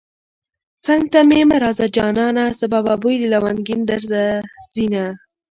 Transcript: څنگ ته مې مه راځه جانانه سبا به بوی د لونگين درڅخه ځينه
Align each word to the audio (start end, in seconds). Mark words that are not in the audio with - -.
څنگ 0.85 1.03
ته 1.13 1.19
مې 1.29 1.41
مه 1.49 1.57
راځه 1.63 1.85
جانانه 1.95 2.45
سبا 2.59 2.79
به 2.85 2.93
بوی 3.01 3.15
د 3.19 3.23
لونگين 3.33 3.81
درڅخه 3.89 4.23
ځينه 4.73 5.03